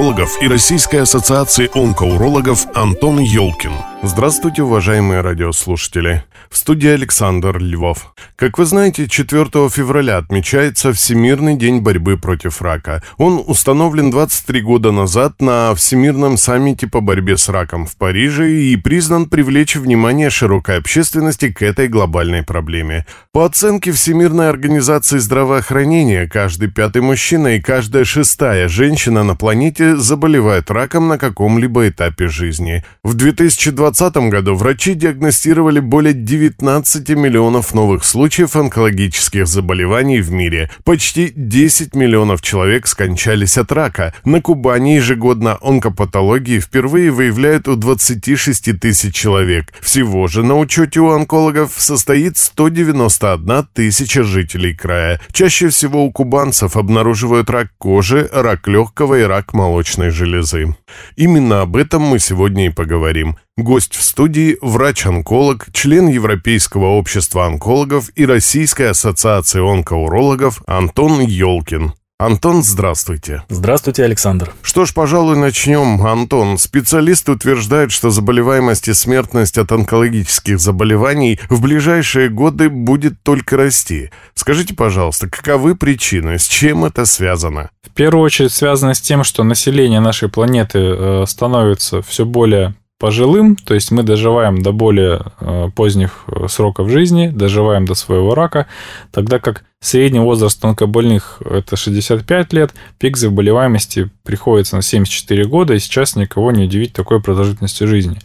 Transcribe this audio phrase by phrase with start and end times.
[0.00, 3.72] онкологов и Российской ассоциации онкоурологов Антон Ёлкин.
[4.02, 6.24] Здравствуйте, уважаемые радиослушатели.
[6.50, 8.12] В студии Александр Львов.
[8.34, 13.04] Как вы знаете, 4 февраля отмечается Всемирный день борьбы против рака.
[13.18, 18.74] Он установлен 23 года назад на Всемирном саммите по борьбе с раком в Париже и
[18.74, 23.06] признан привлечь внимание широкой общественности к этой глобальной проблеме.
[23.30, 30.68] По оценке Всемирной организации здравоохранения, каждый пятый мужчина и каждая шестая женщина на планете заболевают
[30.72, 32.82] раком на каком-либо этапе жизни.
[33.04, 40.70] В 2020 году врачи диагностировали более 19 миллионов новых случаев онкологических заболеваний в мире.
[40.84, 44.14] Почти 10 миллионов человек скончались от рака.
[44.24, 49.74] На Кубани ежегодно онкопатологии впервые выявляют у 26 тысяч человек.
[49.82, 55.20] Всего же на учете у онкологов состоит 191 тысяча жителей края.
[55.32, 60.74] Чаще всего у кубанцев обнаруживают рак кожи, рак легкого и рак молочной железы.
[61.16, 63.36] Именно об этом мы сегодня и поговорим.
[63.62, 71.92] Гость в студии– врач-онколог, член Европейского общества онкологов и Российской ассоциации онкоурологов Антон Ёлкин.
[72.18, 73.44] Антон, здравствуйте.
[73.48, 74.52] Здравствуйте, Александр.
[74.60, 76.06] Что ж, пожалуй, начнем.
[76.06, 83.56] Антон, специалисты утверждают, что заболеваемость и смертность от онкологических заболеваний в ближайшие годы будет только
[83.56, 84.10] расти.
[84.34, 87.70] Скажите, пожалуйста, каковы причины, с чем это связано?
[87.82, 93.56] В первую очередь связано с тем, что население нашей планеты э, становится все более пожилым,
[93.56, 98.66] то есть мы доживаем до более э, поздних э, сроков жизни, доживаем до своего рака,
[99.10, 105.78] тогда как Средний возраст онкобольных– это 65 лет, пик заболеваемости приходится на 74 года, и
[105.78, 108.18] сейчас никого не удивить такой продолжительностью жизни.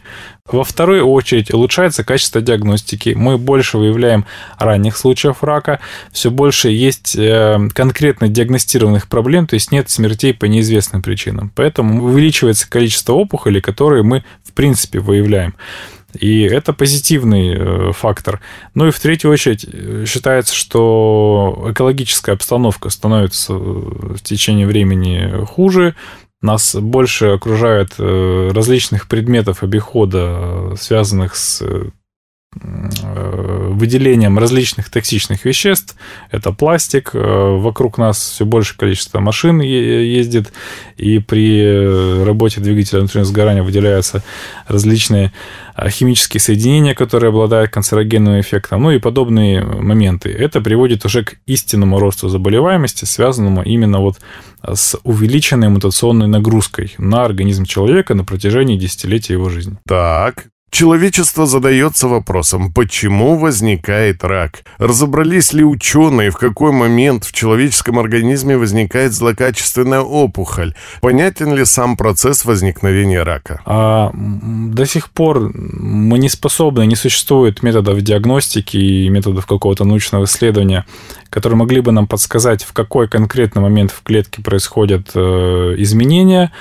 [0.44, 4.26] Во вторую очередь улучшается качество диагностики, мы больше выявляем
[4.58, 5.80] ранних случаев рака,
[6.12, 11.50] все больше есть э, конкретно диагностированных проблем, то есть нет смертей по неизвестным причинам.
[11.54, 15.54] Поэтому увеличивается количество опухолей, которые мы в принципе выявляем.
[16.20, 18.40] И это позитивный э, фактор.
[18.74, 25.44] Ну и в третью очередь э, считается, что экологическая обстановка становится э, в течение времени
[25.44, 25.94] хуже,
[26.42, 31.64] нас больше окружает различных предметов обихода, связанных с
[32.62, 35.96] выделением различных токсичных веществ.
[36.30, 37.10] Это пластик.
[37.12, 40.52] Вокруг нас все больше количество машин ездит.
[40.96, 44.22] И при работе двигателя внутреннего сгорания выделяются
[44.66, 45.32] различные
[45.88, 50.30] химические соединения, которые обладают канцерогенным эффектом, ну и подобные моменты.
[50.30, 54.18] Это приводит уже к истинному росту заболеваемости, связанному именно вот
[54.66, 59.76] с увеличенной мутационной нагрузкой на организм человека на протяжении десятилетия его жизни.
[59.86, 64.62] Так, Человечество задается вопросом, почему возникает рак?
[64.78, 70.74] Разобрались ли ученые, в какой момент в человеческом организме возникает злокачественная опухоль?
[71.00, 73.62] Понятен ли сам процесс возникновения рака?
[73.64, 80.24] А, до сих пор мы не способны, не существует методов диагностики и методов какого-то научного
[80.24, 80.84] исследования,
[81.30, 86.52] которые могли бы нам подсказать, в какой конкретный момент в клетке происходят э, изменения,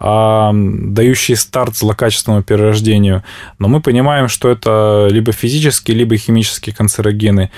[0.00, 3.22] дающие старт злокачественному перерождению.
[3.58, 7.50] Но мы понимаем, что это либо физические, либо химические канцерогены.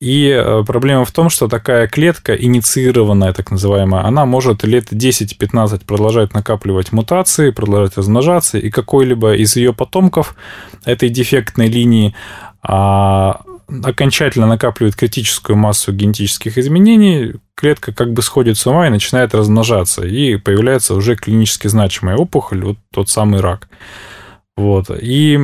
[0.00, 5.84] И э, проблема в том, что такая клетка, инициированная, так называемая, она может лет 10-15
[5.84, 10.36] продолжать накапливать мутации, продолжать размножаться, и какой-либо из ее потомков
[10.86, 12.14] этой дефектной линии
[12.62, 13.42] а,
[13.84, 20.06] окончательно накапливает критическую массу генетических изменений, клетка как бы сходит с ума и начинает размножаться,
[20.06, 23.68] и появляется уже клинически значимая опухоль, вот тот самый рак.
[24.56, 24.90] Вот.
[24.90, 25.38] И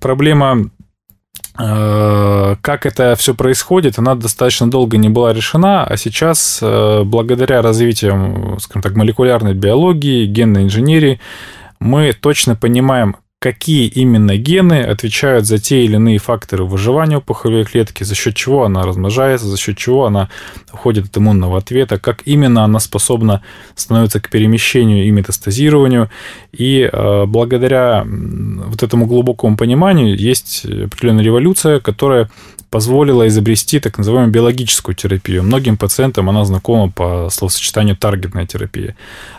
[0.00, 0.70] проблема
[1.58, 7.62] э, как это все происходит, она достаточно долго не была решена, а сейчас, э, благодаря
[7.62, 11.20] развитию, скажем так, молекулярной биологии, генной инженерии,
[11.80, 18.02] мы точно понимаем, какие именно гены отвечают за те или иные факторы выживания опухолевой клетки,
[18.02, 20.28] за счет чего она размножается, за счет чего она
[20.72, 23.42] уходит от иммунного ответа, как именно она способна
[23.76, 26.10] становиться к перемещению и метастазированию.
[26.52, 32.28] И э, благодаря вот этому глубокому пониманию есть определенная революция, которая
[32.70, 35.42] позволила изобрести так называемую биологическую терапию.
[35.42, 38.96] Многим пациентам она знакома по словосочетанию таргетная терапия.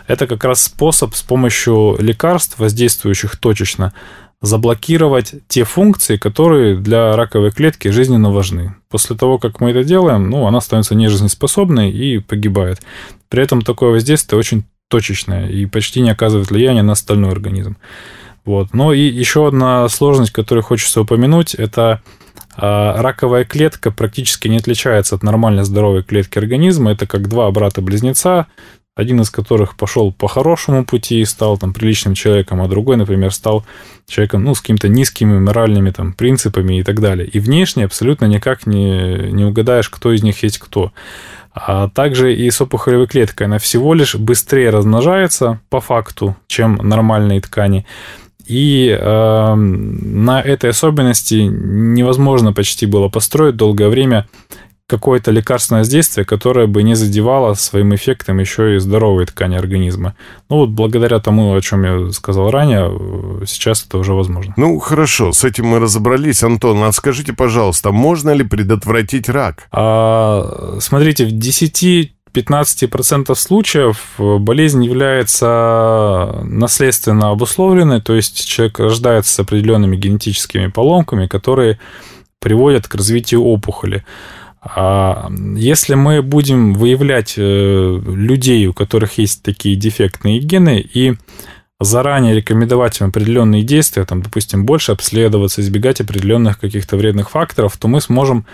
[0.08, 3.89] Это как раз способ с помощью лекарств, воздействующих точечно,
[4.42, 8.74] заблокировать те функции, которые для раковой клетки жизненно важны.
[8.88, 12.80] После того, как мы это делаем, ну, она становится нежизнеспособной и погибает.
[13.28, 17.76] При этом такое воздействие очень точечное и почти не оказывает влияния на остальной организм.
[18.44, 18.72] Вот.
[18.72, 22.02] Но и еще одна сложность, которую хочется упомянуть, это
[22.56, 26.92] а раковая клетка практически не отличается от нормально здоровой клетки организма.
[26.92, 28.48] Это как два брата-близнеца,
[29.00, 33.32] один из которых пошел по хорошему пути и стал там приличным человеком, а другой, например,
[33.32, 33.64] стал
[34.06, 37.26] человеком, ну, с какими-то низкими моральными там принципами и так далее.
[37.26, 40.92] И внешне абсолютно никак не, не угадаешь, кто из них есть кто.
[41.52, 43.46] А также и с опухолевой клеткой.
[43.46, 47.86] Она всего лишь быстрее размножается по факту, чем нормальные ткани.
[48.46, 54.28] И э, на этой особенности невозможно почти было построить долгое время
[54.90, 60.14] какое-то лекарственное действие, которое бы не задевало своим эффектом еще и здоровые ткани организма.
[60.48, 64.52] Ну вот благодаря тому, о чем я сказал ранее, сейчас это уже возможно.
[64.56, 66.42] Ну хорошо, с этим мы разобрались.
[66.42, 69.68] Антон, а скажите, пожалуйста, можно ли предотвратить рак?
[69.70, 79.32] А, смотрите, в 10 15% случаев э, болезнь является наследственно обусловленной, то есть человек рождается
[79.32, 81.80] с определенными генетическими поломками, которые
[82.40, 84.04] приводят к развитию опухоли.
[84.62, 91.14] А если мы будем выявлять э, людей, у которых есть такие дефектные гены, и
[91.80, 97.88] заранее рекомендовать им определенные действия, там, допустим, больше обследоваться, избегать определенных каких-то вредных факторов, то
[97.88, 98.44] мы сможем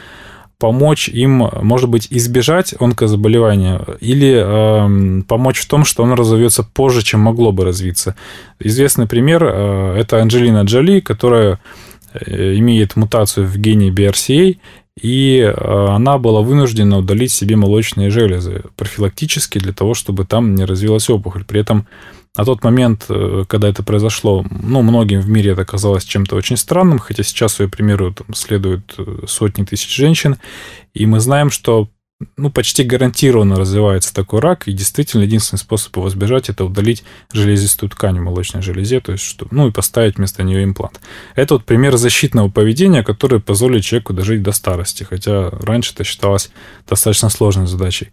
[0.59, 7.03] помочь им, может быть, избежать онкозаболевания или э, помочь в том, что он разовьется позже,
[7.03, 8.15] чем могло бы развиться.
[8.61, 11.59] Известный пример э, это Анджелина Джоли, которая
[12.15, 14.57] э, имеет мутацию в гене BRCA,
[15.01, 20.65] и э, она была вынуждена удалить себе молочные железы профилактически для того, чтобы там не
[20.65, 21.45] развилась опухоль.
[21.45, 21.87] При этом
[22.37, 26.57] на тот момент, э, когда это произошло, ну, многим в мире это казалось чем-то очень
[26.57, 30.37] странным, хотя сейчас ее примеру там, следуют э, сотни тысяч женщин,
[30.95, 31.89] и мы знаем, что
[32.37, 37.91] ну, почти гарантированно развивается такой рак, и действительно единственный способ его избежать– это удалить железистую
[37.91, 41.01] ткань в молочной железе, то есть, что, ну, и поставить вместо нее имплант.
[41.35, 46.51] Это вот пример защитного поведения, который позволит человеку дожить до старости, хотя раньше это считалось
[46.89, 48.11] достаточно сложной задачей.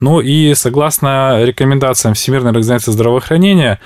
[0.00, 3.80] Ну и согласно рекомендациям Всемирной организации здравоохранения,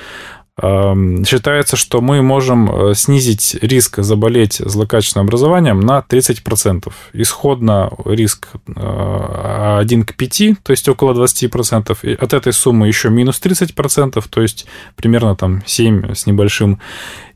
[0.61, 6.93] Считается, что мы можем э, снизить риск заболеть злокачественным образованием на 30%.
[7.13, 11.99] Исходно риск 1 э, к 5, то есть около 20%.
[12.03, 14.67] И от этой суммы еще минус 30%, то есть
[14.97, 16.81] примерно там 7 с небольшим.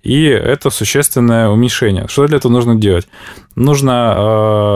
[0.02, 2.06] И это существенное уменьшение.
[2.08, 3.06] Что для этого нужно делать?
[3.54, 4.14] Нужно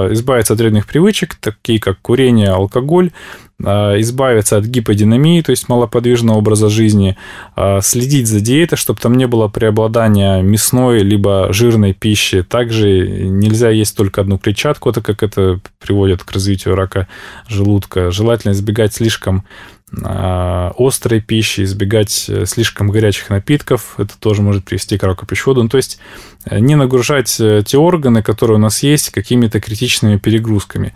[0.08, 3.10] э, избавиться от вредных привычек, такие как курение, алкоголь,
[3.58, 3.64] э,
[4.00, 7.16] избавиться от гиподинамии, то есть малоподвижного образа жизни,
[7.56, 12.42] э, следить за диетой, чтобы там не было преобладания мясной либо жирной пищи.
[12.42, 17.08] Также нельзя есть только одну клетчатку, так как это приводит к развитию рака
[17.48, 18.12] желудка.
[18.12, 23.94] Желательно избегать слишком а, острой пищи, избегать э, слишком горячих напитков.
[23.98, 25.26] Это тоже может привести к раку.
[25.46, 25.98] Ну, то есть
[26.44, 30.92] э, не нагружать э, те органы, которые у нас есть, какими-то критичными перегрузками.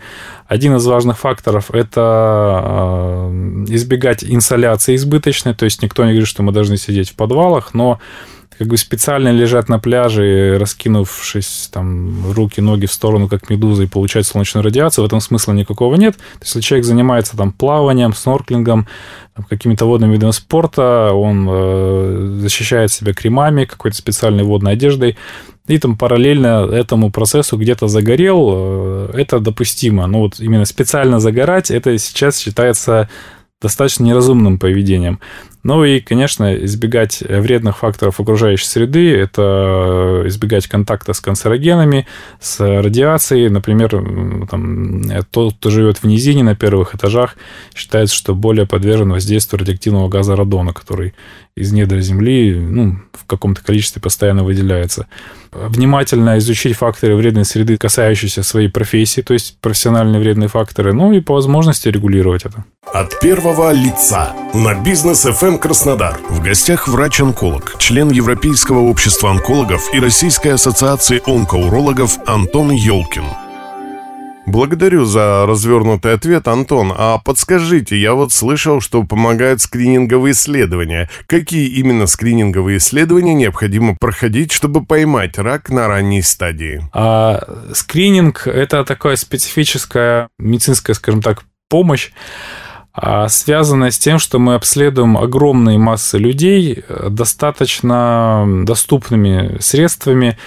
[0.47, 3.29] Один из важных факторов– это
[3.69, 5.55] избегать инсоляции избыточной.
[5.55, 7.99] То есть никто не говорит, что мы должны сидеть в подвалах, но
[8.61, 13.87] как бы специально лежать на пляже, раскинувшись там руки, ноги в сторону, как медуза, и
[13.87, 16.15] получать солнечную радиацию, в этом смысла никакого нет.
[16.15, 18.85] То есть, если человек занимается там плаванием, снорклингом,
[19.49, 25.17] какими-то водными видами спорта, он э, защищает себя кремами, какой-то специальной водной одеждой,
[25.65, 30.05] и там параллельно этому процессу где-то загорел, э, это допустимо.
[30.05, 33.09] Но вот именно специально загорать, это сейчас считается
[33.59, 35.19] достаточно неразумным поведением.
[35.63, 42.07] Ну и, конечно, избегать вредных факторов окружающей среды, это избегать контакта с канцерогенами,
[42.39, 43.49] с радиацией.
[43.49, 43.89] Например,
[44.49, 47.35] там, тот, кто живет в низине на первых этажах,
[47.75, 51.13] считается, что более подвержен воздействию радиоактивного газа радона, который
[51.61, 55.07] из недр земли ну, в каком-то количестве постоянно выделяется.
[55.51, 61.19] Внимательно изучить факторы вредной среды, касающиеся своей профессии, то есть профессиональные вредные факторы, ну и
[61.19, 62.65] по возможности регулировать это.
[62.93, 66.19] От первого лица на бизнес FM Краснодар.
[66.29, 73.23] В гостях врач-онколог, член Европейского общества онкологов и Российской ассоциации онкоурологов Антон Ёлкин.
[74.45, 76.91] Благодарю за развернутый ответ, Антон.
[76.95, 81.09] А подскажите, я вот слышал, что помогают скрининговые исследования.
[81.27, 86.81] Какие именно скрининговые исследования необходимо проходить, чтобы поймать рак на ранней стадии?
[86.91, 87.41] А,
[87.73, 92.11] скрининг– это такая специфическая медицинская, скажем так, помощь,
[92.93, 100.37] а, связанная с тем, что мы обследуем огромные массы людей э, достаточно доступными средствами,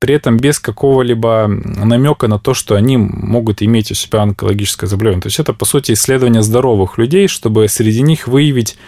[0.00, 5.22] при этом без какого-либо намека на то, что они могут иметь у себя онкологическое заболевание.
[5.22, 8.78] То есть это, по сути, исследование здоровых людей, чтобы среди них выявить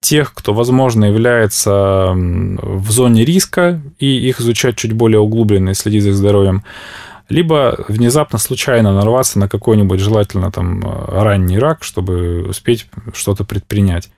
[0.00, 6.02] тех, кто, возможно, является в зоне риска, и их изучать чуть более углубленно и следить
[6.02, 6.64] за здоровьем
[7.30, 14.10] либо внезапно случайно нарваться на какой-нибудь желательно там ранний рак, чтобы успеть что-то предпринять.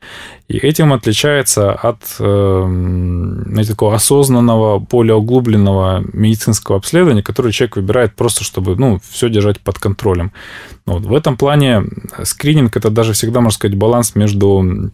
[0.49, 8.45] И этим отличается от э, такого осознанного, более углубленного медицинского обследования, которое человек выбирает просто,
[8.45, 10.33] чтобы ну, все держать под контролем.
[10.87, 11.05] Вот.
[11.05, 11.85] В этом плане
[12.23, 14.91] скрининг это даже всегда, можно сказать, баланс между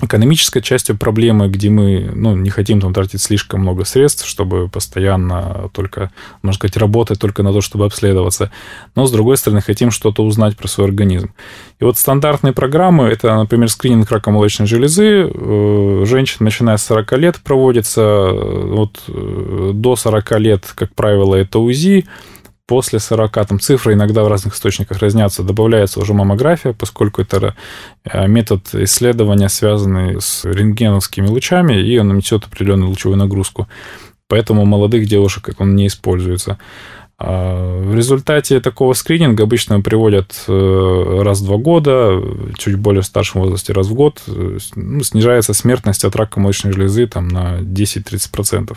[0.00, 5.70] экономической частью проблемы, где мы ну, не хотим там тратить слишком много средств, чтобы постоянно
[5.72, 6.10] только,
[6.42, 8.50] можно сказать, работать только на то, чтобы обследоваться.
[8.94, 11.32] Но, с другой стороны, хотим что-то узнать про свой организм.
[11.80, 15.30] И вот стандартные программы, это, например, скрининг рака молочной железы.
[15.32, 18.00] Э, женщин, начиная с 40 лет, проводится.
[18.00, 22.06] Э, вот э, до 40 лет, как правило, это УЗИ
[22.66, 27.54] после 40, там цифры иногда в разных источниках разнятся, добавляется уже маммография, поскольку это
[28.04, 33.68] э, метод исследования, связанный с рентгеновскими лучами, и он несет определенную лучевую нагрузку.
[34.28, 36.58] Поэтому у молодых девушек он не используется.
[37.18, 42.20] А в результате такого скрининга обычно приводят э, раз в два года,
[42.56, 44.22] чуть более в старшем возрасте раз в год.
[44.26, 48.76] Ну, снижается смертность от рака молочной железы там, на 10-30%.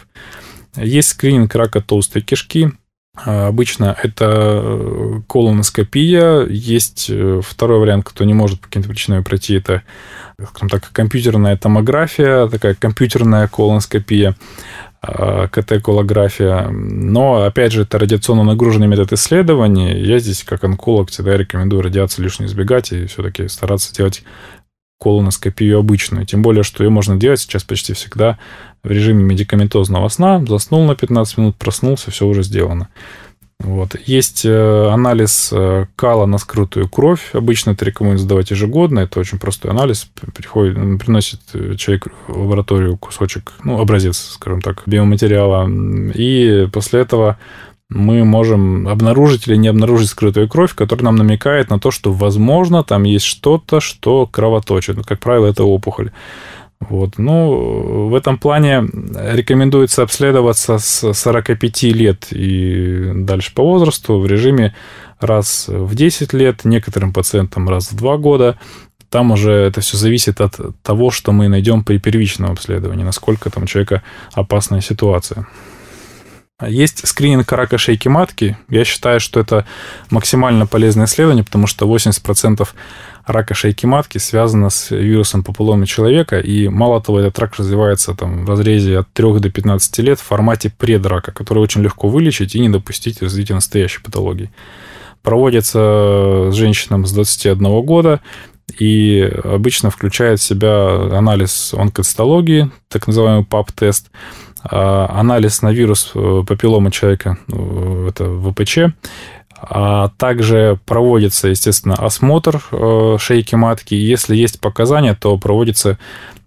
[0.78, 2.72] Есть скрининг рака толстой кишки–
[3.16, 4.26] обычно это
[4.62, 6.46] э, колоноскопия.
[6.48, 9.84] Есть э, второй вариант, кто не может по каким-то причинам пройти, это,
[10.50, 14.36] скажем так, компьютерная томография, такая компьютерная колоноскопия,
[15.02, 16.68] а, КТ-колография.
[16.70, 20.00] Но, опять же, это радиационно нагруженный метод исследования.
[20.00, 24.24] Я здесь, как онколог, всегда рекомендую радиацию лишнюю избегать и все-таки стараться делать
[25.00, 26.26] колоноскопию обычную.
[26.26, 28.40] Тем более, что ее можно делать сейчас почти всегда
[28.86, 30.44] в режиме медикаментозного сна.
[30.48, 32.90] Заснул на 15 минут, проснулся, все уже сделано.
[33.60, 33.96] Вот.
[34.06, 37.30] Есть э, анализ э, кала на скрытую кровь.
[37.34, 39.00] Обычно это рекомендуется сдавать ежегодно.
[39.00, 40.10] Это очень простой анализ.
[40.36, 45.70] Приходит, приносит э, человек в лабораторию кусочек, ну, образец, скажем так, биоматериала.
[46.14, 47.38] И после этого
[47.90, 52.84] мы можем обнаружить или не обнаружить скрытую кровь, которая нам намекает на то, что, возможно,
[52.84, 55.06] там есть что-то, что кровоточит.
[55.06, 56.12] Как правило, это опухоль.
[56.80, 57.18] Вот.
[57.18, 64.76] Ну, в этом плане рекомендуется обследоваться с 45 лет и дальше по возрасту в режиме
[65.20, 68.60] раз в 10 лет, некоторым пациентам раз в 2 года.
[69.10, 73.64] Там уже это все зависит от того, что мы найдем при первичном обследовании, насколько там
[73.64, 74.04] у человека
[74.34, 75.48] опасная ситуация.
[76.66, 78.58] Есть скрининг рака шейки матки.
[78.70, 79.66] Я считаю, что это
[80.10, 82.66] максимально полезное исследование, потому что 80%
[83.26, 88.46] рака шейки матки связано с вирусом папилломы человека, и мало того, этот рак развивается там,
[88.46, 92.60] в разрезе от 3 до 15 лет в формате предрака, который очень легко вылечить и
[92.60, 94.52] не допустить развития настоящей патологии.
[95.24, 98.22] Проводится с женщинам с 21 года,
[98.80, 104.10] и обычно включает в себя анализ онкоцитологии, так называемый ПАП-тест,
[104.64, 108.96] а, анализ на вирус э, папиллома человека, э, это ВПЧ,
[109.68, 113.96] а также проводится, естественно, осмотр э, шейки матки.
[113.96, 115.98] Если есть показания, то проводится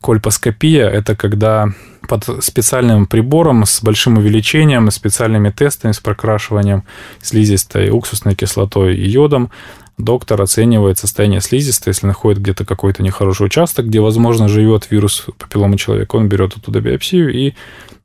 [0.01, 0.89] кольпоскопия.
[0.89, 1.69] Это когда
[2.09, 6.85] под специальным прибором с большим увеличением, специальными тестами, с прокрашиванием
[7.21, 9.51] слизистой, уксусной кислотой и йодом
[9.99, 15.77] доктор оценивает состояние слизистой, если находит где-то какой-то нехороший участок, где, возможно, живет вирус папиллома
[15.77, 17.55] человека, он берет оттуда биопсию и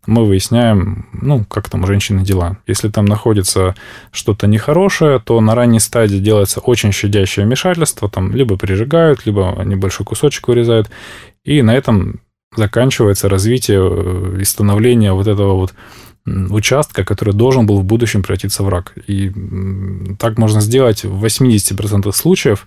[0.06, 2.58] мы выясняем, ну, как там у женщины дела.
[2.68, 3.76] Если там находится
[4.12, 10.06] что-то нехорошее, то на ранней стадии делается очень щадящее вмешательство, там либо прижигают, либо небольшой
[10.06, 10.90] кусочек вырезают,
[11.44, 12.20] и на этом
[12.56, 15.74] заканчивается развитие э, и становление вот этого вот
[16.26, 18.94] участка, который должен был в будущем превратиться в рак.
[19.08, 19.32] И
[20.20, 22.66] так можно сделать в 80% случаев.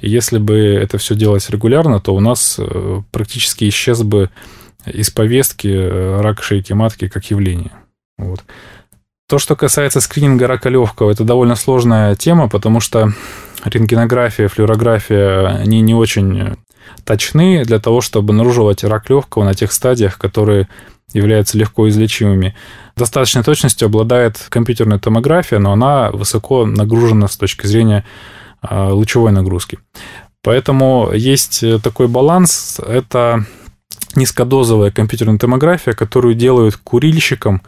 [0.00, 4.30] И если бы это все делалось регулярно, то у нас э, практически исчез бы
[4.92, 7.72] из повестки э, рак шейки матки как явление.
[8.18, 8.44] Вот.
[9.28, 13.12] То, что касается скрининга рака легкого, это довольно сложная тема, потому что
[13.64, 16.56] рентгенография, флюорография, они не очень
[17.04, 20.68] точны для того, чтобы обнаруживать рак легкого на тех стадиях, которые
[21.12, 22.54] являются легко излечимыми.
[22.96, 28.04] Достаточной точностью обладает компьютерная томография, но она высоко нагружена с точки зрения
[28.60, 29.78] а, лучевой нагрузки.
[30.42, 32.80] Поэтому есть такой баланс.
[32.86, 33.44] Это
[34.14, 37.62] низкодозовая компьютерная томография, которую делают курильщикам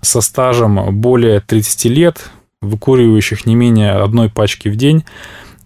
[0.00, 2.30] со стажем более 30 лет,
[2.62, 5.04] выкуривающих не менее одной пачки в день,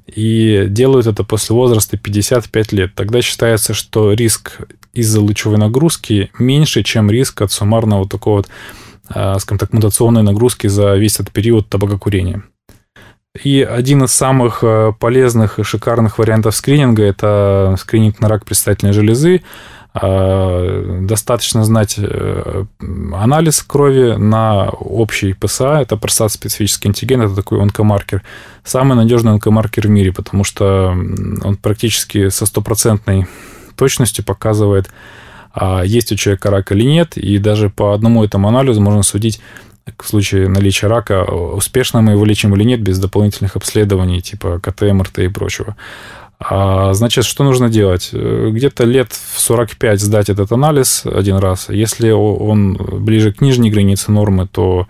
[0.06, 2.94] и делают это после возраста 55 лет.
[2.94, 4.60] Тогда считается, что риск
[4.92, 8.48] из-за лучевой нагрузки меньше, чем риск от суммарного такого вот,
[9.08, 12.44] а, скажем так, мутационной нагрузки за весь этот период табакокурения.
[13.42, 18.92] И один из самых а, полезных и шикарных вариантов скрининга– это скрининг на рак предстательной
[18.92, 19.42] железы.
[19.96, 22.64] А, достаточно знать э,
[23.12, 28.22] анализ крови на общий ПСА, это простат-специфический антиген, это такой онкомаркер.
[28.64, 30.88] Самый надежный онкомаркер в мире, потому что
[31.44, 33.28] он практически со стопроцентной
[33.76, 34.90] точностью показывает,
[35.52, 39.40] а есть у человека рак или нет, и даже по одному этому анализу можно судить,
[39.98, 44.82] в случае наличия рака, успешно мы его лечим или нет без дополнительных обследований типа КТ,
[44.82, 45.76] МРТ и прочего.
[46.38, 48.10] А, значит, что нужно делать?
[48.12, 51.68] Где-то лет в 45 сдать этот анализ один раз.
[51.68, 54.86] Если он ближе к нижней границе нормы, то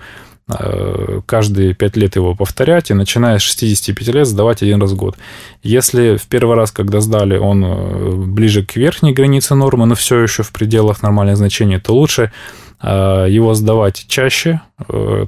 [0.48, 4.96] э, каждые 5 лет его повторять, и начиная с 65 лет сдавать один раз в
[4.96, 5.16] год.
[5.62, 10.20] Если в первый раз, когда сдали, он э, ближе к верхней границе нормы, но все
[10.20, 12.32] еще в пределах нормальных значений, то лучше
[12.82, 14.60] э, его сдавать чаще.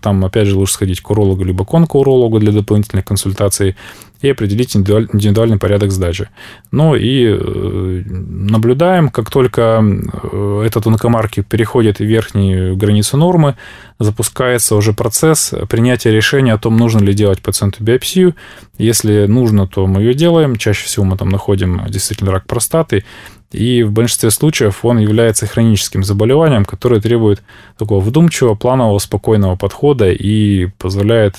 [0.03, 3.77] Там, опять же, лучше сходить к урологу либо к онкоурологу для дополнительных консультаций
[4.21, 6.29] и определить индивидуальный порядок сдачи.
[6.71, 13.57] Ну и э, наблюдаем, как только э, этот онкомаркер переходит верхнюю границу нормы,
[13.99, 18.35] запускается уже процесс принятия решения о том, нужно ли делать пациенту биопсию.
[18.79, 20.57] Если нужно, то мы ее делаем.
[20.57, 23.05] Чаще всего мы там находим действительно рак простаты.
[23.53, 27.43] И в большинстве случаев он является хроническим заболеванием, которое требует
[27.79, 31.37] такого вдумчивого, планового, спокойного подхода и позволяет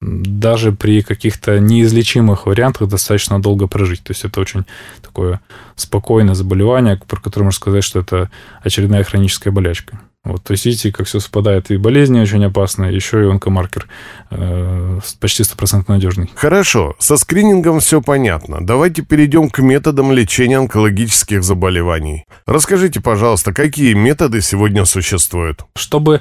[0.00, 4.02] даже при каких-то неизлечимых вариантах достаточно долго прожить.
[4.02, 4.64] То есть это очень
[5.02, 5.40] такое
[5.74, 8.30] спокойное заболевание, про которое можно сказать, что это
[8.62, 10.00] очередная хроническая болячка.
[10.24, 11.70] Вот, то есть видите, как все совпадает.
[11.70, 13.88] И болезни очень опасные, еще и онкомаркер
[14.30, 16.30] э, почти стопроцентно надежный.
[16.34, 18.58] Хорошо, со скринингом все понятно.
[18.60, 22.24] Давайте перейдем к методам лечения онкологических заболеваний.
[22.46, 25.64] Расскажите, пожалуйста, какие методы сегодня существуют?
[25.76, 26.20] Чтобы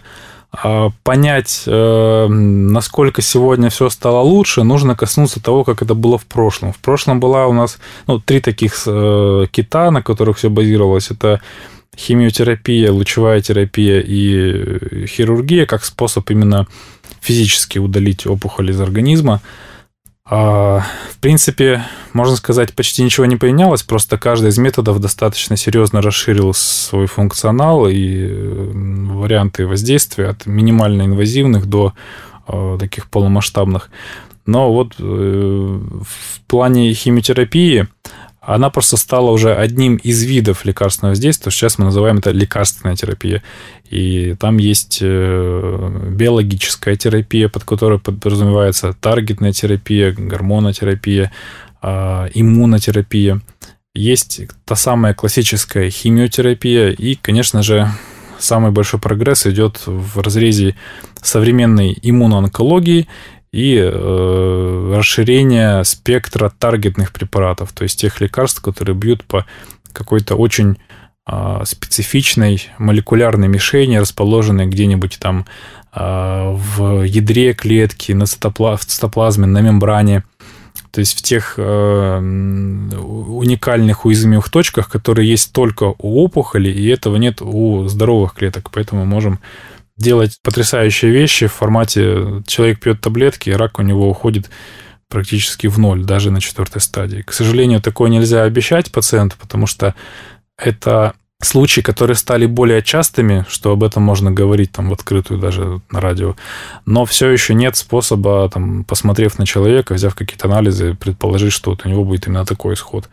[1.03, 6.73] понять, э, насколько сегодня все стало лучше, нужно коснуться того, как это было в прошлом.
[6.73, 11.11] В прошлом была у нас ну, три таких э, кита, на которых все базировалось.
[11.11, 11.41] Это
[11.97, 16.67] химиотерапия, лучевая терапия и хирургия как способ именно
[17.21, 19.41] физически удалить опухоль из организма.
[20.29, 26.01] А, в принципе, можно сказать, почти ничего не поменялось, просто каждый из методов достаточно серьезно
[26.01, 31.93] расширил свой функционал и варианты воздействия от минимально инвазивных до
[32.45, 33.89] а, таких полномасштабных.
[34.45, 37.87] Но вот э, в плане химиотерапии
[38.47, 41.51] она просто стала уже одним из видов лекарственного воздействия.
[41.51, 43.43] Сейчас мы называем это лекарственная терапия.
[43.89, 51.33] И там есть э, биологическая терапия, под которой подразумевается таргетная терапия, гормонотерапия,
[51.81, 53.41] а, иммунотерапия.
[53.93, 56.91] Есть та самая классическая химиотерапия.
[56.91, 57.91] И, конечно же,
[58.39, 60.77] самый большой прогресс идет в разрезе
[61.21, 63.09] современной иммуноонкологии
[63.51, 69.45] и э, расширение спектра таргетных препаратов, то есть тех лекарств, которые бьют по
[69.93, 70.77] какой-то очень
[71.27, 75.45] э, специфичной молекулярной мишени, расположенной где-нибудь там
[75.93, 80.23] э, в ядре клетки, на цитопла- в цитоплазме, на мембране,
[80.91, 87.15] то есть в тех э, уникальных уязвимых точках, которые есть только у опухоли, и этого
[87.17, 89.39] нет у здоровых клеток, поэтому можем
[89.97, 94.49] делать потрясающие вещи в формате человек пьет таблетки, рак у него уходит
[95.09, 97.21] практически в ноль, даже на четвертой стадии.
[97.21, 99.95] К сожалению, такое нельзя обещать пациенту, потому что
[100.57, 105.81] это случаи, которые стали более частыми, что об этом можно говорить там в открытую даже
[105.91, 106.35] на радио,
[106.85, 111.85] но все еще нет способа, там, посмотрев на человека, взяв какие-то анализы, предположить, что вот
[111.85, 113.07] у него будет именно такой исход.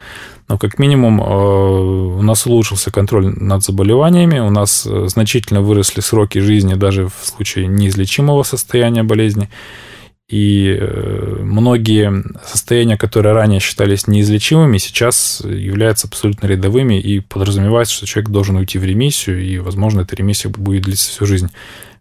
[0.49, 6.01] Но как минимум э, у нас улучшился контроль над заболеваниями, у нас э, значительно выросли
[6.01, 9.51] сроки жизни даже в случае неизлечимого состояния болезни.
[10.29, 18.07] И э, многие состояния, которые ранее считались неизлечимыми, сейчас являются абсолютно рядовыми и подразумевается, что
[18.07, 21.51] человек должен уйти в ремиссию, и, возможно, эта ремиссия будет длиться всю жизнь.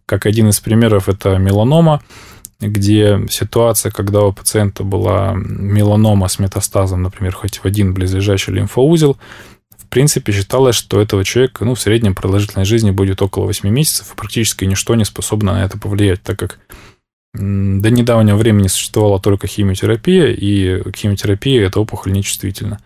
[0.06, 2.02] Как один из примеров, это меланома,
[2.62, 9.18] где ситуация, когда у пациента была меланома с метастазом, например, хоть в один близлежащий лимфоузел,
[9.78, 14.14] в принципе, считалось, что этого человека ну, в среднем продолжительность жизни будет около 8 месяцев,
[14.14, 16.60] и практически ничто не способно на это повлиять, так как
[17.34, 22.80] до недавнего времени существовала только химиотерапия, и к химиотерапии эта опухоль нечувствительна.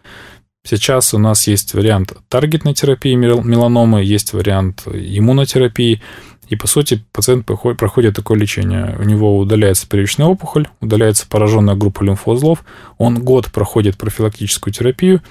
[0.64, 6.02] Сейчас у нас есть вариант таргетной терапии меланомы, есть вариант иммунотерапии,
[6.50, 8.96] и, по сути, пациент проходит такое лечение.
[9.00, 12.64] У него удаляется первичная опухоль, удаляется пораженная группа лимфоузлов,
[12.98, 15.22] он год проходит профилактическую терапию,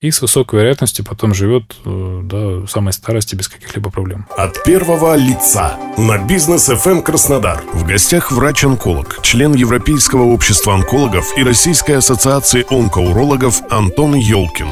[0.00, 4.26] и с высокой вероятностью потом живет э, до самой старости без каких-либо проблем.
[4.36, 7.62] От первого лица на бизнес FM эм Краснодар.
[7.72, 14.68] В гостях врач-онколог, член Европейского общества онкологов и Российской ассоциации онкоурологов Антон Ёлкин.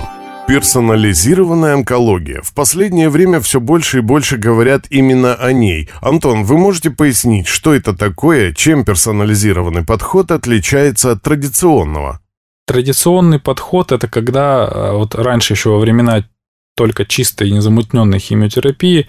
[0.47, 2.41] Персонализированная онкология.
[2.43, 5.89] В последнее время все больше и больше говорят именно о ней.
[6.01, 12.21] Антон, вы можете пояснить, что это такое, чем персонализированный подход отличается от традиционного?
[12.67, 16.25] Традиционный подход– это когда э, вот раньше еще во времена
[16.77, 19.07] только чистой незамутненной химиотерапии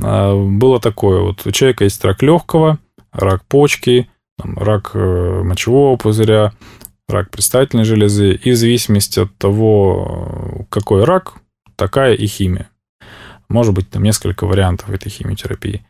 [0.00, 1.20] э, было такое.
[1.22, 2.78] Вот у человека есть рак легкого,
[3.12, 6.52] рак почки, рак э, мочевого пузыря,
[7.08, 8.34] рак предстательной железы.
[8.34, 11.34] И в зависимости от того, какой рак,
[11.74, 12.70] такая и химия.
[13.48, 15.84] Может быть, там несколько вариантов этой химиотерапии.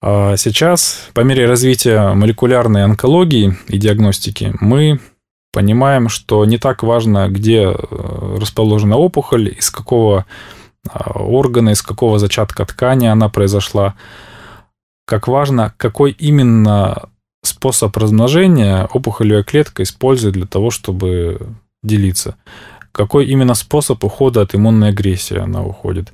[0.00, 5.00] А сейчас, по мере развития молекулярной онкологии и диагностики, мы
[5.52, 10.26] понимаем, что не так важно, где э, расположена опухоль, из какого
[10.88, 13.94] а, органа, из какого зачатка ткани она произошла,
[15.06, 17.10] как важно, какой именно
[17.42, 22.36] способ размножения опухолевая клетка использует для того, чтобы делиться.
[22.92, 26.12] Какой именно способ ухода от иммунной агрессии она уходит.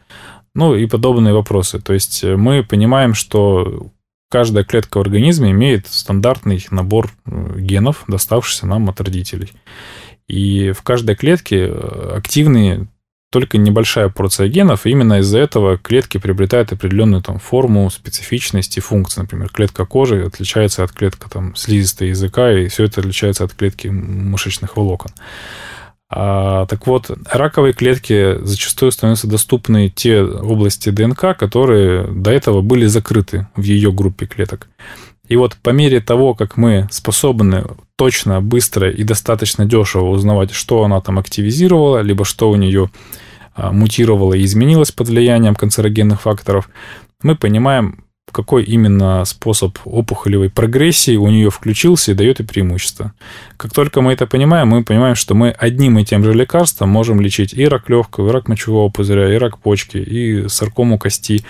[0.54, 1.80] Ну и подобные вопросы.
[1.80, 3.88] То есть мы понимаем, что
[4.30, 9.52] каждая клетка в организме имеет стандартный набор э, генов, доставшийся нам от родителей.
[10.28, 12.88] И в каждой клетке э, активны
[13.30, 18.80] только небольшая порция генов, и именно из-за этого клетки приобретают определенную там, форму, специфичность и
[18.80, 19.24] функцию.
[19.24, 23.88] Например, клетка кожи отличается от клетки там, слизистой языка, и все это отличается от клетки
[23.88, 25.10] мышечных волокон.
[26.08, 32.86] А, так вот, раковые клетки зачастую становятся доступны те области ДНК, которые до этого были
[32.86, 34.68] закрыты в ее группе клеток.
[35.28, 37.64] И вот по мере того, как мы способны
[37.96, 42.90] точно, быстро и достаточно дешево узнавать, что она там активизировала, либо что у нее
[43.54, 46.70] а, мутировало и изменилось под влиянием канцерогенных факторов,
[47.22, 53.12] мы понимаем, какой именно способ опухолевой прогрессии у нее включился и дает и преимущество.
[53.56, 57.20] Как только мы это понимаем, мы понимаем, что мы одним и тем же лекарством можем
[57.20, 61.44] лечить и рак легкого, и рак мочевого пузыря, и рак почки, и саркому кости,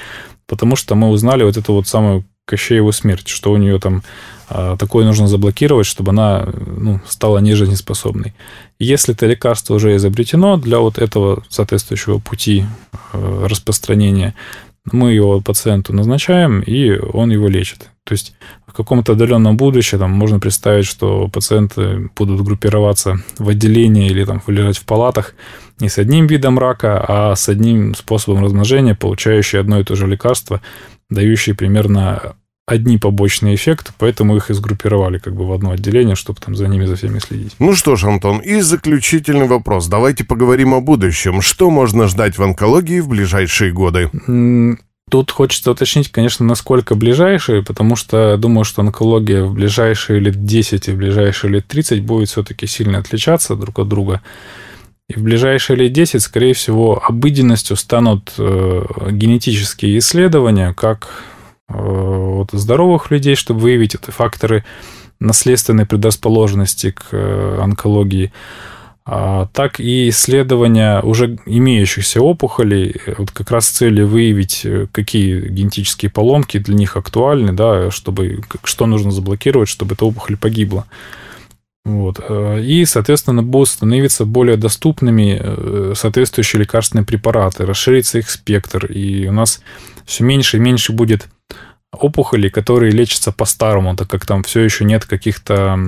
[0.47, 4.05] потому что мы узнали вот эту вот самую Кощееву смерть, что у нее там
[4.49, 8.35] а, такое нужно заблокировать, чтобы она ну, стала нежизнеспособной.
[8.79, 12.65] Если это лекарство уже изобретено для вот этого соответствующего пути
[13.13, 14.35] э, распространения,
[14.93, 17.91] мы его пациенту назначаем, и он его лечит.
[18.05, 18.35] То есть
[18.67, 24.41] в каком-то отдаленном будущем там, можно представить, что пациенты будут группироваться в отделении или там,
[24.47, 25.35] лежать в палатах
[25.81, 30.07] не с одним видом рака, а с одним способом размножения, получающие одно и то же
[30.07, 30.61] лекарство,
[31.11, 36.41] дающие примерно одни побочные эффекты, поэтому их и сгруппировали как бы в одно отделение, чтобы
[36.45, 37.55] там за ними за всеми следить.
[37.61, 39.87] Ну что ж, Антон, и заключительный вопрос.
[39.87, 41.41] Давайте поговорим о будущем.
[41.41, 44.11] Что можно ждать в онкологии в ближайшие годы?
[45.09, 50.89] Тут хочется уточнить, конечно, насколько ближайшие, потому что думаю, что онкология в ближайшие лет 10
[50.89, 54.23] и в ближайшие лет 30 будет все-таки сильно отличаться друг от друга.
[55.09, 61.23] И в ближайшие лет 10, скорее всего, обыденностью станут э, генетические исследования, как
[61.69, 64.65] Э, вот, здоровых людей, чтобы выявить эти факторы
[65.19, 68.33] наследственной предрасположенности к э, онкологии,
[69.09, 75.49] а, так и исследования уже имеющихся опухолей, э, вот как раз с целью выявить, какие
[75.49, 80.87] генетические поломки для них актуальны, да, чтобы, что нужно заблокировать, чтобы эта опухоль погибла.
[81.85, 82.19] Вот.
[82.29, 89.63] И, соответственно, будут становиться более доступными соответствующие лекарственные препараты, расширится их спектр, и у нас
[90.05, 91.29] все меньше и меньше будет
[92.05, 95.79] опухоли, которые лечатся по-старому, так как там все еще нет каких-то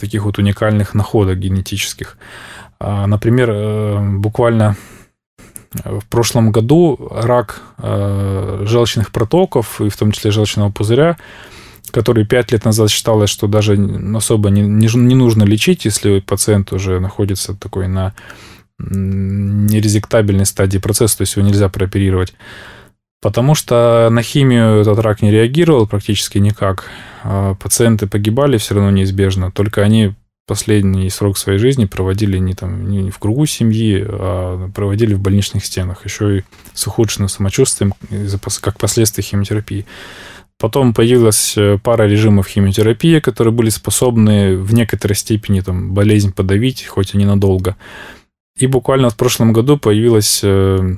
[0.00, 2.16] таких вот уникальных находок генетических.
[2.78, 4.76] А, например, э, буквально
[5.84, 11.16] в прошлом году рак э, желчных протоков, и в том числе желчного пузыря,
[11.90, 13.74] который 5 лет назад считалось, что даже
[14.14, 18.14] особо не, не нужно лечить, если пациент уже находится такой на
[18.78, 22.34] нерезектабельной стадии процесса, то есть его нельзя прооперировать.
[23.24, 26.90] Потому что на химию этот рак не реагировал практически никак.
[27.22, 30.12] А пациенты погибали все равно неизбежно, только они
[30.46, 35.64] последний срок своей жизни проводили не, там, не в кругу семьи, а проводили в больничных
[35.64, 36.42] стенах, еще и
[36.74, 37.94] с ухудшенным самочувствием,
[38.60, 39.86] как последствия химиотерапии.
[40.58, 46.84] Потом появилась э, пара режимов химиотерапии, которые были способны в некоторой степени там, болезнь подавить,
[46.84, 47.74] хоть и ненадолго.
[48.58, 50.96] И буквально в прошлом году появилась э,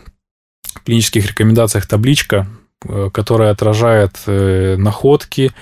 [0.82, 2.46] клинических рекомендациях табличка,
[2.84, 5.52] э, которая отражает находки,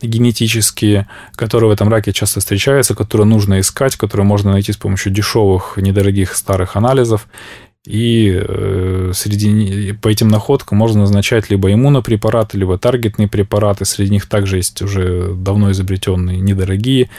[0.00, 5.12] генетические, которые в этом раке часто встречаются, которые нужно искать, которые можно найти с помощью
[5.12, 7.26] дешевых, недорогих старых анализов.
[7.86, 13.84] И э, среди, по этим находкам можно назначать либо иммунопрепараты, либо таргетные препараты.
[13.84, 17.10] Среди них также есть уже давно изобретенные недорогие.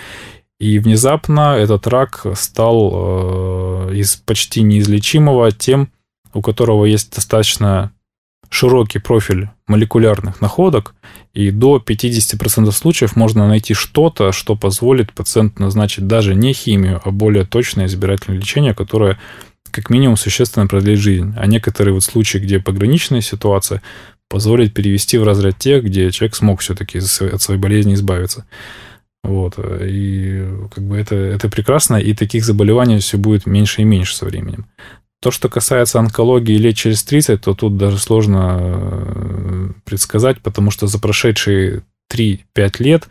[0.59, 5.89] И внезапно этот рак стал э, из почти неизлечимого тем,
[6.35, 7.91] у которого есть достаточно
[8.49, 10.93] широкий профиль молекулярных находок,
[11.33, 17.11] и до 50% случаев можно найти что-то, что позволит пациенту назначить даже не химию, а
[17.11, 19.17] более точное избирательное лечение, которое
[19.71, 21.33] как минимум существенно продлит жизнь.
[21.37, 23.81] А некоторые вот случаи, где пограничная ситуация,
[24.29, 28.45] позволит перевести в разряд тех, где человек смог все-таки от своей болезни избавиться.
[29.23, 29.55] Вот.
[29.81, 34.25] И как бы это, это прекрасно, и таких заболеваний все будет меньше и меньше со
[34.25, 34.67] временем.
[35.25, 40.85] То, что касается онкологии лет через 30, то тут даже сложно э, предсказать, потому что
[40.85, 41.81] за прошедшие
[42.13, 43.07] 3-5 лет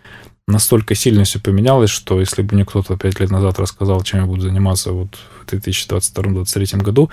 [0.47, 4.27] настолько сильно все поменялось, что если бы мне кто-то 5 лет назад рассказал, чем я
[4.27, 7.11] буду заниматься вот в 2022-2023 году,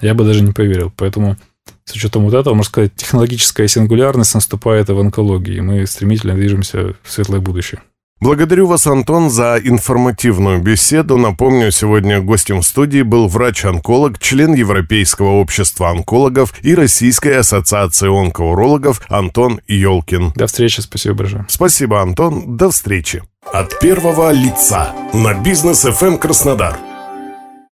[0.00, 0.92] я бы даже не поверил.
[0.96, 1.36] Поэтому
[1.84, 6.94] с учетом вот этого, можно сказать, технологическая сингулярность наступает в онкологии, и мы стремительно движемся
[7.02, 7.80] в светлое будущее.
[8.18, 11.18] Благодарю вас, Антон, за информативную беседу.
[11.18, 19.60] Напомню, сегодня гостем студии был врач-онколог, член Европейского общества онкологов и Российской ассоциации онкоурологов Антон
[19.68, 20.32] Ёлкин.
[20.34, 21.44] До встречи, спасибо большое.
[21.48, 23.22] Спасибо, Антон, до встречи.
[23.52, 26.78] От первого лица на бизнес FM Краснодар.